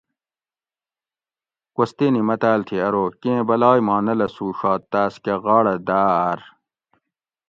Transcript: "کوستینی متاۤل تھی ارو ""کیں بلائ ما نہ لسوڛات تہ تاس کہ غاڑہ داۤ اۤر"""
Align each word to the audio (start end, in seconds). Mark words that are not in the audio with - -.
"کوستینی 1.75 2.21
متاۤل 2.27 2.61
تھی 2.67 2.77
ارو 2.87 3.03
""کیں 3.21 3.41
بلائ 3.47 3.79
ما 3.87 3.97
نہ 4.05 4.13
لسوڛات 4.19 4.81
تہ 4.83 4.87
تاس 4.91 5.13
کہ 5.23 5.33
غاڑہ 5.43 5.75
داۤ 5.87 6.09
اۤر""" 6.25 6.39